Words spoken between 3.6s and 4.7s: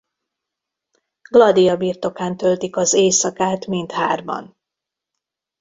mindhárman.